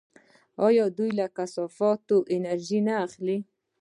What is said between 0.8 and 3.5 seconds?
دوی له کثافاتو انرژي نه اخلي؟